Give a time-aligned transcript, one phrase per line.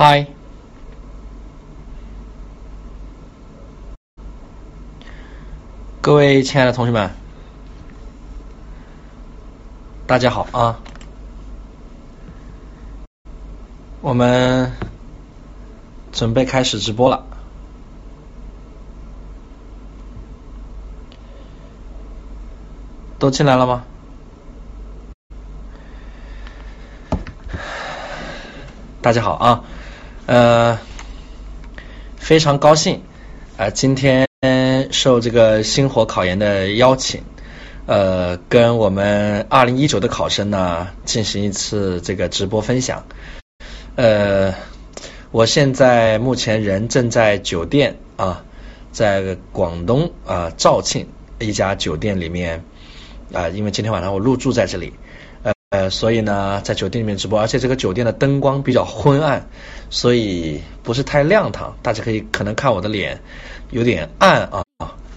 [0.00, 0.28] 嗨，
[6.00, 7.10] 各位亲爱的同学们，
[10.06, 10.78] 大家好啊！
[14.00, 14.70] 我们
[16.12, 17.26] 准备开始直播了，
[23.18, 23.84] 都进来了吗？
[29.02, 29.64] 大家好啊！
[30.28, 30.78] 呃，
[32.18, 33.00] 非常高兴
[33.56, 34.28] 啊，今天
[34.90, 37.22] 受这个星火考研的邀请，
[37.86, 43.06] 呃，跟我们二零一九的考生呢进行一次这个直播分享。
[43.96, 44.54] 呃，
[45.30, 48.44] 我现在目前人正在酒店啊，
[48.92, 51.08] 在广东啊肇庆
[51.38, 52.64] 一家酒店里面
[53.32, 54.92] 啊，因为今天晚上我入住在这里。
[55.70, 59.50] 呃，所以呢，在酒店里面直播，而且这个酒店的灯光比较昏暗，
[59.90, 61.76] 所以不是太亮堂。
[61.82, 63.20] 大家可以可能看我的脸
[63.70, 64.64] 有点暗啊，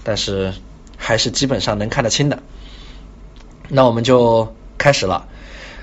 [0.03, 0.53] 但是
[0.97, 2.43] 还是基本上能看得清的。
[3.67, 5.27] 那我们就开始了。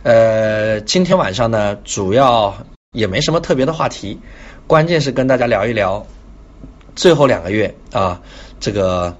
[0.03, 4.20] 呃，今天晚上呢，主要也没什么特别的话题，
[4.66, 6.06] 关键是跟大家聊一聊
[6.94, 8.22] 最后两个月啊，
[8.61, 9.16] 这个。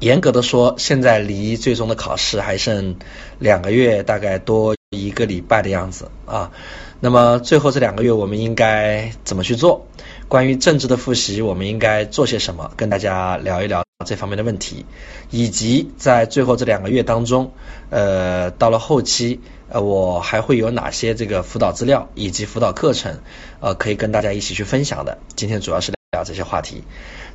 [0.00, 2.94] 严格的说，现在离最终的考试还剩
[3.40, 6.52] 两个月，大概多一个礼拜的样子啊。
[7.00, 9.86] 那么最后这两个月，我们应该怎么去做？
[10.26, 12.72] 关于政治的复习，我们应该做些什么？
[12.76, 14.84] 跟大家聊一聊这方面的问题，
[15.30, 17.52] 以及在最后这两个月当中，
[17.90, 23.20] 呃，到了后期，呃，我还会有哪些这个辅导资料以及辅导课程，
[23.60, 25.18] 呃，可以跟大家一起去分享的。
[25.36, 26.82] 今天主要是聊这些话题。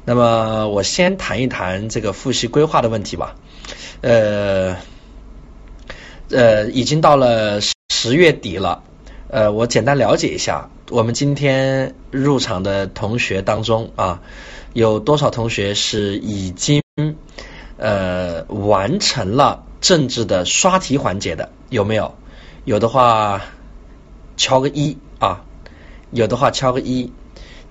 [0.03, 3.35] 那么我先谈一谈这个复习规划的问题吧。
[4.01, 4.75] 呃
[6.29, 8.83] 呃，已经到了十月底了。
[9.33, 14.21] 呃，我简单了解一下，我们今天入场的同学当中啊，
[14.73, 16.83] 有多少同学是已经
[17.77, 21.49] 呃完成了政治的刷题环节的？
[21.69, 22.13] 有没有？
[22.63, 23.41] 有的话
[24.37, 25.41] 敲个一啊，
[26.11, 27.11] 有的话敲个一，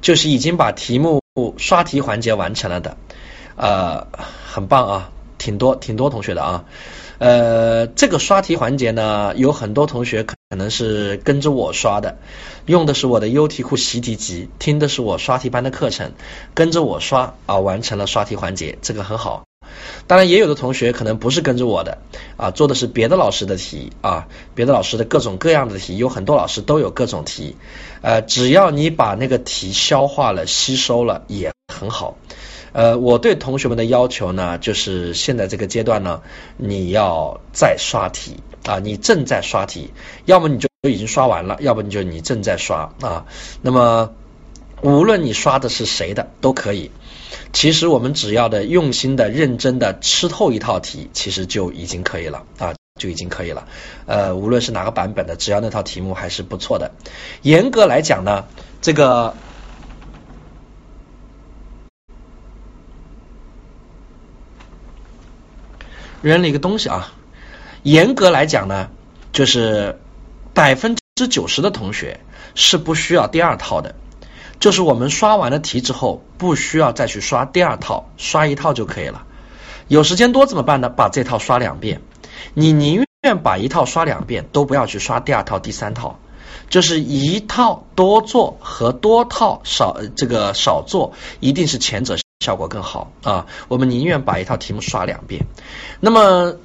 [0.01, 1.23] 就是已经把题目。
[1.59, 2.97] 刷题环节完成了的，
[3.57, 4.09] 呃，
[4.45, 6.65] 很棒啊，挺多挺多同学的啊，
[7.23, 12.19] 呃，这个刷题环节呢，有很多同学可能是跟着我刷的，
[12.67, 16.15] 用的是我的优题库习题集，听的是我刷题班的课程，
[16.53, 19.45] 跟着我刷啊，完成了刷题环节，这个很好。
[20.09, 21.99] 当然，也有的同学可能不是跟着我的
[22.37, 27.55] 啊，做的是别的老师的题啊，别的老师的各种各样的题，有很多老师都有各种题，
[28.01, 32.17] 呃，只要你把那个题消化了、吸收了，也很好。
[32.73, 36.23] 呃，我对同学们的要求呢，就是现在这个阶段呢，
[36.57, 39.93] 你要再刷题啊，你正在刷题，
[40.25, 43.27] 要么你就已经刷完了，要不你就你正在刷啊。
[43.61, 44.13] 那么，
[44.81, 46.91] 无论你刷的是谁的，都可以。
[47.53, 53.69] 其实我们只要的用心的、认真的吃透一套题，其实就已经可以了啊，就已经可以了。
[54.07, 56.93] 呃，无论是哪个版本的，只要那套题目还是不错的。
[57.43, 58.47] 严格来讲呢，
[58.81, 59.35] 这个
[66.23, 67.13] 扔了一个东西啊。
[67.83, 68.89] 严格来讲呢，
[69.33, 69.99] 就是
[70.55, 72.21] 百分之九十的同学
[72.55, 73.95] 是不需要第二套的。
[74.61, 79.25] 就是我们刷完了题之后，不需要再去刷第二套，刷一套就可以了。
[79.89, 80.89] 有时间多怎么办呢？
[80.89, 82.01] 把这套刷两遍。
[82.55, 86.21] 你宁愿把一套刷两遍，都不要去刷第二套、第三套。
[86.71, 93.47] 就是一套多做和多套少这个少做，一定是前者效果更好啊。
[93.69, 95.47] 我们宁愿把一套题目刷两遍。
[96.01, 96.57] 那么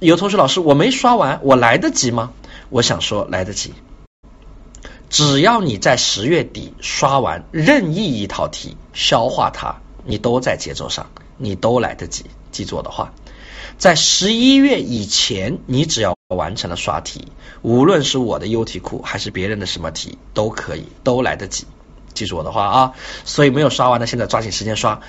[0.00, 2.32] 有同学老师，我没刷完，我来得及吗？
[2.68, 3.72] 我想说来得及。
[5.08, 12.24] 只要你在十月底刷完任意一套题，消化它，你都在节奏上，你都来得及。
[12.50, 13.12] 记住我的话，
[13.78, 17.28] 在十一月以前，你只要完成了刷题，
[17.62, 21.64] 无论是我的优题库还是别人的什么题，都可以，都来得及。
[22.14, 22.92] 记住我的话啊！
[23.24, 25.00] 所以没有刷完的，现在抓紧时间刷。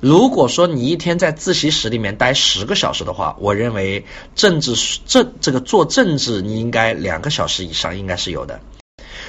[0.00, 4.04] 如果说你一天在自习室里面待十个小时的话，我认为
[4.34, 4.74] 政治
[5.06, 8.60] 政这个做政治，你应该两个小时以上应该是有的。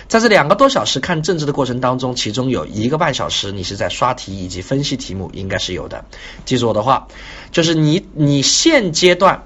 [0.08, 6.06] 在这两个多小时看政治的过程当中，其中有一个半小时你是在刷题以及分析题目，应该是有的。
[6.46, 7.08] 记住我的话，
[7.52, 9.44] 就是你你现阶段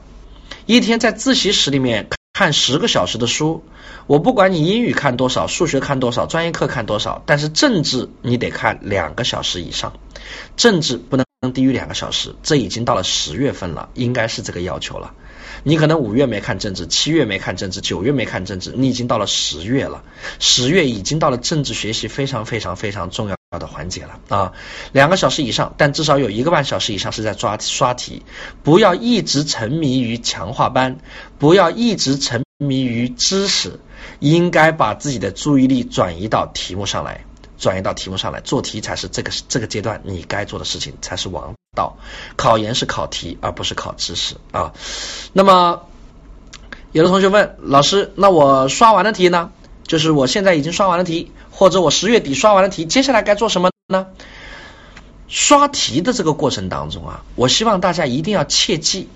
[0.65, 3.63] 一天在自习室里面看十个小时的书，
[4.07, 9.93] 我不管你英语看多少，数学看多少，专业课看多少，但是政治你得看两个小时以上，
[10.55, 12.33] 政治不能低于两个小时。
[12.41, 15.13] 这已经到了十月份了，应该是这个要求了。
[15.63, 20.01] 你可能五月没看政治，七月没看政治，九月没看政治，你已经到了十月了，
[20.39, 24.53] 十月已经到了政治学习非常非常非常重要的环节了啊！
[24.93, 28.23] 两个小时以上，但至少有一个半小时以上是在抓刷题，
[28.63, 30.99] 不要一直沉迷于强化班，
[31.37, 33.81] 不要一直沉迷于知识，
[34.19, 37.25] 应该把自己的注意力转移到题目上来。
[37.57, 41.95] 转移到题目上来做题才是这个这个阶段你该做的事情才是王道。
[42.35, 44.73] 考研是考题而不是考知识啊。
[45.31, 45.83] 那么
[46.91, 49.51] 有的同学问老师，那我刷完了题呢？
[49.83, 54.07] 就是我现在已经刷完了题，或者我十月底刷完了题，接下来该做什么呢？
[55.27, 59.07] 刷题的这个过程当中啊，我希望大家一定要切记，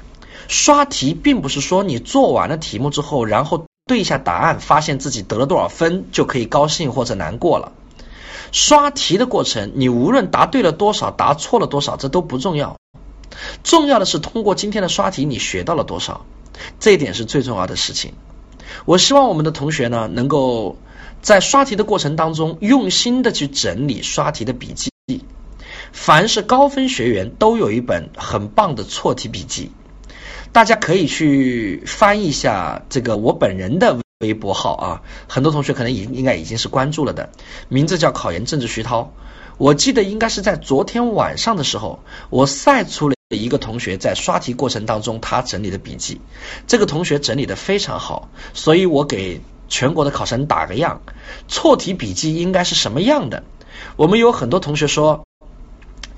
[0.47, 7.71] 刷题并不是说你做完了题目之后，然后对一下答案，发现自己得了多少分就可以高兴或者难过了。
[8.51, 12.77] 刷题的过程，你无论答对了多少，答错了多少，这都不重要。
[13.63, 16.27] 重要的是通过今天的刷题，你学到了多少，
[16.79, 18.13] 这一点是最重要的事情。
[18.85, 20.77] 我希望我们的同学呢，能够
[21.25, 24.91] 在刷题的过程当中，用心的去整理刷题的笔记。
[25.91, 29.71] 凡是高分学员都有一本很棒的错题笔记，
[30.51, 33.97] 大家可以去翻一下这个我本人的。
[34.19, 37.31] 微博号啊，很多同学可能已应该已经是关注了的，
[37.69, 39.11] 名字叫考研政治徐涛。
[39.57, 41.99] 我记得应该是在昨天晚上的时候，
[42.29, 46.21] 我晒出了一个同学在刷题过程当中他整理的笔记。
[46.67, 51.01] 这个同学整理的非常好，所以我给全国的考生打个样，
[51.47, 53.43] 错题笔记应该是什么样的？
[53.95, 55.25] 我们有很多同学说，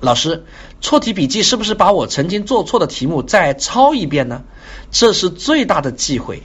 [0.00, 0.44] 老师，
[0.80, 4.44] 错题笔记是不是把我曾经做错的题目再抄一遍呢？
[4.90, 6.42] 这是最大的忌讳。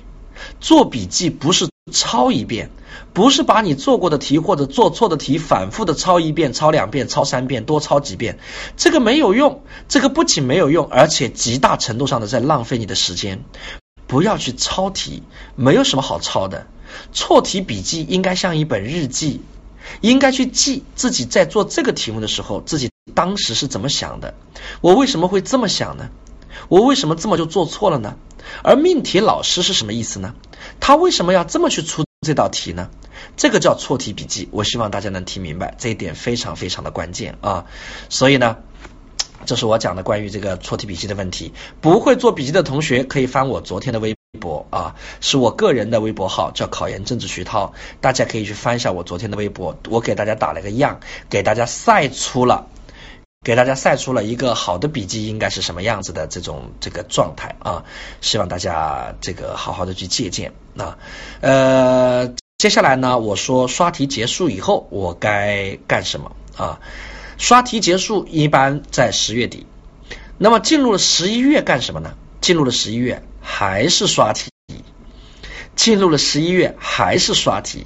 [0.60, 2.70] 做笔记不是抄一遍，
[3.14, 8.40] 不是把你做过的题或者做错的题反复的抄一遍、抄两遍、抄三遍、多抄几遍，
[8.76, 9.62] 这个没有用。
[9.88, 13.44] 这个不仅没有用，而且极大程度上的在浪费你的时间。
[14.08, 15.24] 不要去抄题，
[15.56, 16.68] 没有什么好抄的。
[17.12, 19.42] 错题笔记应该像一本日记，
[20.02, 24.34] 应该去记自己在做这个题目的时候，自己当时是怎么想的。
[24.82, 26.10] 我为什么会这么想呢？
[26.70, 28.16] 我为什么这么就做错了呢？
[28.64, 30.36] 而命题老师是什么意思呢？
[30.80, 32.90] 他为什么要这么去出这道题呢？
[33.36, 34.48] 这个叫错题笔记。
[34.52, 37.66] 我希望大家能听明白这一点，非常非常的关键啊！
[38.10, 38.58] 所以呢，
[39.46, 41.54] 这是我讲的关于这个错题笔记的问题。
[41.82, 52.68] 不会做笔记的同学可以翻我昨天的微微博啊，是我个人的微博号，叫考研政治徐涛，大家可以去翻一下我昨天的微博，我给大家打了个样，给大家晒出了。
[53.46, 57.84] 给大家晒出了一个好的笔记应该是什么样子的这种这个状态啊，
[58.22, 60.98] 希望大家这个好好的去借鉴啊。
[61.42, 66.80] 呃，接下来呢，我说刷题结束以后我该干什么啊？
[67.38, 69.68] 刷题结束一般在十月底，
[70.40, 72.16] 那么进入了十一月干什么呢？
[72.40, 74.50] 进入了十一月还是刷题，
[75.76, 77.86] 进入了十一月还是刷题，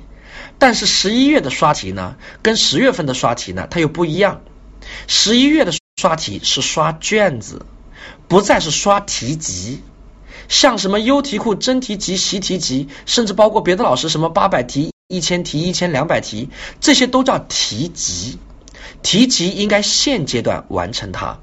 [0.60, 4.42] 但是十一月的刷题呢，跟十月份的刷题呢，它又不一样。
[5.08, 7.66] 十一月的刷题是刷卷子，
[8.28, 9.82] 不再是刷题集。
[10.48, 16.50] 像什么优题库、真题集、习题集，甚至包括别的老师什么八百题、一千题、一千两百题，
[16.80, 18.38] 这些都叫题集。
[19.02, 21.40] 题集应该现阶段完成它。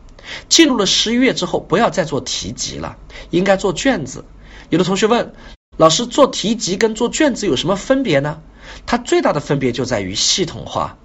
[0.49, 2.97] 进入了十一月之后，不要再做题集了，
[3.31, 4.25] 应该做卷子。
[4.71, 5.35] 有的同学问
[5.76, 8.41] 老师，做题集跟做卷子有什么分别呢？
[8.87, 10.97] 它最大的分别就在于系统化。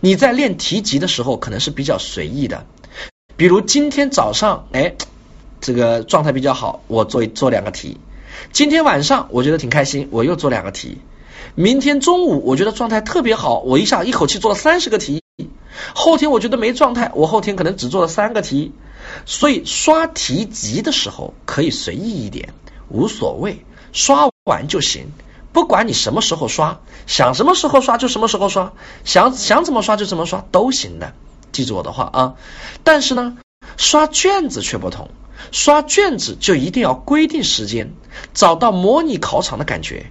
[0.00, 2.66] 你在练题集的时候，可能是比较随意的，
[3.36, 4.96] 比如今天早上，哎，
[5.60, 7.98] 这个状态比较好，我做做两个题；
[8.52, 10.98] 今天晚上我觉得挺开心，我又做两个题；
[11.54, 15.20] 明天中午我觉得状态特别好，我一下一口气做了三十个题；
[15.94, 18.72] 后天我觉得没状态，我后天可能只做了三个题。
[19.24, 22.52] 所以刷题集的时候可以随意一点，
[22.88, 25.12] 无所谓，刷完就行。
[25.52, 28.72] 不管你什么时候刷，想什么时候刷就什么时候刷，
[29.04, 31.14] 想想怎么刷就怎么刷都行的。
[31.52, 32.34] 记住我的话啊！
[32.84, 33.38] 但是呢，
[33.78, 35.08] 刷卷子却不同，
[35.52, 37.94] 刷卷子就一定要规定时间，
[38.34, 40.10] 找到模拟考场的感觉，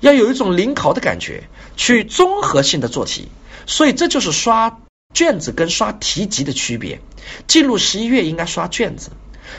[0.00, 3.28] 要有一种临考的感觉，去综合性的做题。
[3.66, 4.80] 所以这就是刷
[5.14, 7.00] 卷子跟刷题集的区别。
[7.46, 9.10] 进入十一月应该刷卷子，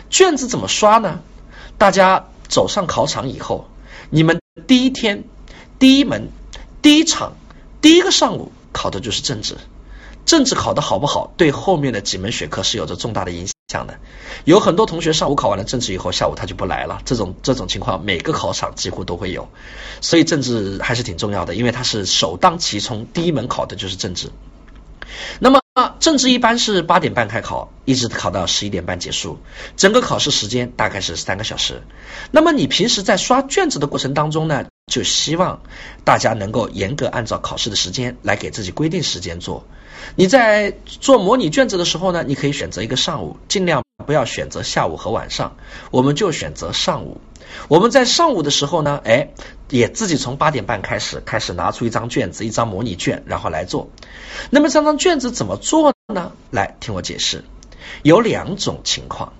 [0.10, 1.22] 卷子怎么刷呢？
[1.78, 3.70] 大家走上考场以后，
[4.10, 4.40] 你们。
[4.68, 5.24] 第一天，
[5.80, 6.28] 第一门，
[6.82, 7.38] 第一场，
[7.80, 9.56] 第一个上午考的就是政治。
[10.26, 13.98] 政治考的好不好，对后面的几门学科是有着重大的影响的。
[14.44, 17.02] 有很多同学上午考完了政治以后，下午他就不来了。
[17.06, 19.48] 这种这种情况，每个考场几乎都会有。
[20.02, 24.32] 所以政治还是挺重要的，因为它是首当其冲，第一门考的就是政治。
[25.40, 25.62] 那么
[26.00, 29.40] 政治一般是八点半开考，一直考到十一点半结束，
[29.78, 31.82] 整个考试时间大概是三个小时。
[32.32, 35.62] 那么你平时在刷卷子的过程当中呢，就希望
[36.04, 39.66] 大家能够严格按照考试的时间来给自己规定时间做。
[40.16, 45.56] 你在做模拟卷子的时候呢，你可以选择一个上午，尽量不要选择下午和晚上，
[45.92, 47.22] 我们就选择上午。
[47.68, 49.30] 我们在上午的时候呢，哎，
[49.70, 53.90] 也自己从八点半开始，开始拿出一张卷子，一张模拟卷，然后来做。
[54.50, 56.32] 那么这张卷子怎么做呢？
[56.50, 57.44] 来听我解释，
[58.04, 59.34] 有两种情况。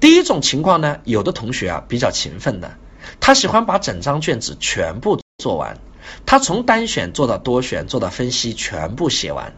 [0.00, 2.76] 第一种情况呢，有的同学啊比较勤奋的，
[3.20, 5.78] 他喜欢把整张卷子全部做完，
[6.24, 9.54] 他从单选做到多选，做到分析，全部写完。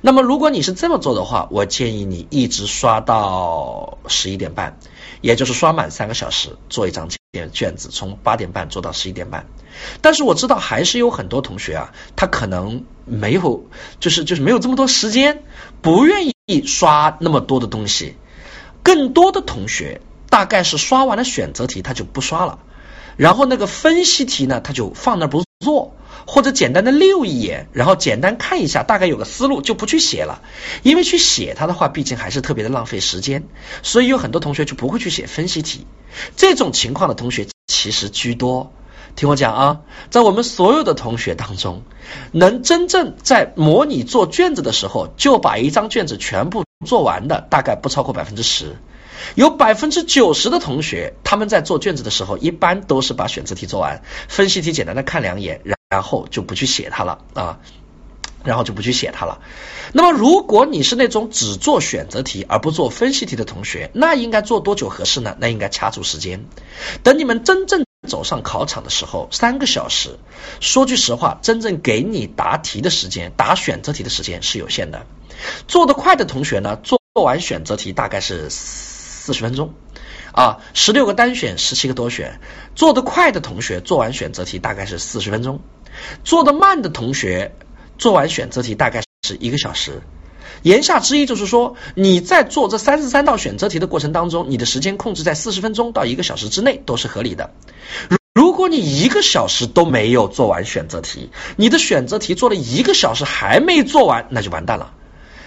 [0.00, 4.78] 那么如果你是这么做的话，我建议你一直刷到十一点半，
[5.20, 9.46] 也就是刷满三个小时，做一张卷卷子，从八点半做到十一点半。
[10.00, 13.64] 但是我知道还是有很多同学啊，他可能没有，
[14.00, 15.42] 就是就是没有这么多时间，
[15.82, 18.16] 不愿意刷那么多的东西。
[18.82, 22.60] 更多的同学大概是刷完了选择题他就不刷了，
[23.16, 25.94] 然后那个分析题呢他就放那不做。
[26.26, 30.42] 或者简单的溜一眼，然后简单看一下，大概有个思路就不去写了，
[30.82, 33.44] 因为去写它的话，毕竟还是特别的浪费时间，
[33.82, 35.86] 所以有很多同学就不会去写分析题。
[36.36, 38.72] 这种情况的同学其实居多。
[39.16, 41.82] 听我讲啊，在我们所有的同学当中，
[42.30, 48.76] 能真正在模拟做卷子的时候就把一张卷子全部做完的，大概不超过百分之十。
[49.34, 57.60] 有百分之九十的同学，他们在做卷子的时候，一般都是把选择题做完，分析题简单的看两眼，然然后就不去写它了啊，
[58.44, 59.40] 然后就不去写它了。
[59.92, 65.34] 那么，如果你是那种只做选择题而不做分析题的同学，那应该做多久合适呢？
[65.40, 66.44] 那应该掐住时间，
[67.02, 70.18] 等你们真正走上考场的时候，三个小时。
[70.60, 75.06] 说句实话，真正给你答题的时间，答选择题的时间是有限的。
[75.68, 78.50] 做得快的同学呢，做完选择题大概是。
[79.28, 79.74] 四十分钟，
[80.32, 82.40] 啊，十六个单选，十七个多选，
[82.74, 85.60] 做得快的同学做完选择题大概是四十分钟，
[86.24, 87.54] 做得慢的同学
[87.98, 90.02] 做完选择题大概是一个小时。
[90.62, 97.50] 言下之意就是说，你在做这三十三道选择题的过程当中，你的时间控制在四十分钟到一个小时之内都是合理的。
[98.34, 104.94] 如果你一个小时都没有做完选择题，你的选择题做了一个小时还没做完，那就完蛋了。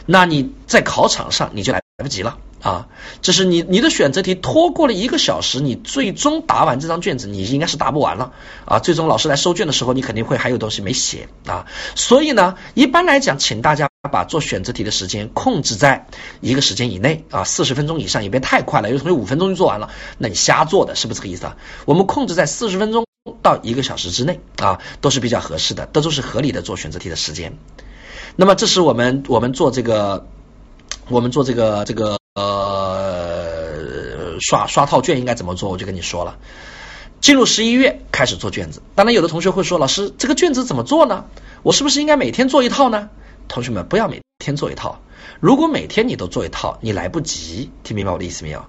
[0.06, 2.38] 那你在考场上你就来来不及了。
[2.62, 2.88] 啊，
[3.24, 8.34] 这是你你的选择题拖过了一个小时，你最终答完这张卷子，你应该是答不完了
[8.66, 8.78] 啊。
[8.78, 11.66] 最终老师来收卷的时候，你肯定会还有东西没写啊。
[11.96, 16.06] 所以呢，一般来讲，请大家把做选择题的时间控制在
[16.40, 18.92] 一个时间以内啊，四十分钟以上也别太快了。
[18.92, 19.90] 有同学五分钟就做完了，
[20.20, 21.58] 那你瞎做的是不是这个意思啊？
[21.86, 23.08] 我们控制在四十分钟
[23.42, 27.58] 到一个小时之内啊，都是比较合适的，这都是合理的做选择题的时间。
[28.36, 30.28] 那么，这是我们我们做这个，
[31.10, 32.21] 我们做这个这个。
[32.34, 33.72] 呃，
[34.40, 35.70] 刷刷套卷应该怎么做？
[35.70, 36.38] 我就跟你说了，
[37.20, 38.82] 进入十一月开始做卷子。
[38.96, 41.26] 当然，有的同学会说，老师，这个卷子怎么做呢？
[41.62, 43.10] 我是不是应该每天做一套呢？
[43.50, 45.02] 同学们，不要每天做一套。
[45.42, 47.70] 如果每天你都做一套，你来不及。
[47.84, 48.66] 听明白我的意思没有？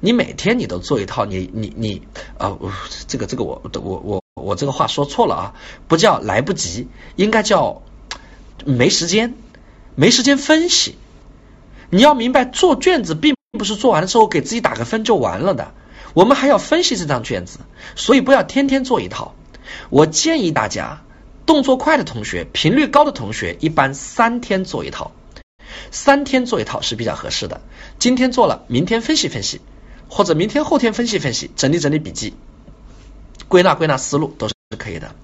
[0.00, 2.02] 你每天你都做一套，你你你
[2.36, 2.58] 啊，
[3.06, 5.54] 这个这个我我我我这个话说错了啊，
[5.88, 7.80] 不叫来不及，应该叫
[8.66, 9.34] 没时间，
[9.94, 10.96] 没时间分析。
[11.90, 15.72] 你要明白，做卷子并不是做完了之后给自己打个分就完了的，
[16.14, 17.58] 我们还要分析这张卷子，
[17.94, 19.34] 所以不要天天做一套。
[19.90, 21.02] 我建议大家，
[21.44, 25.12] 动作快的同学、频率高的同学，一般三天做一套，
[25.90, 27.60] 三天做一套是比较合适的。
[27.98, 29.60] 今天做了，明天分析分析，
[30.08, 32.34] 或者明天后天分析分析，整理整理笔记，
[33.48, 35.14] 归纳归纳思路都是可以的。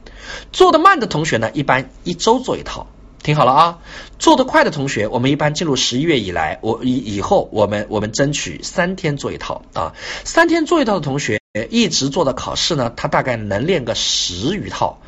[0.52, 2.86] 做的慢的同学呢，一般一周做一套。
[3.22, 3.78] 听好了啊，
[4.18, 14.98] 做得快的同学，我们一般进入十一月以来，我以以后我们我们争取三天做一套啊，三天做一套的同学，一直做到考试呢，他大概能练个十余套，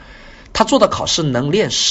[0.53, 1.91] 他做到考试能练十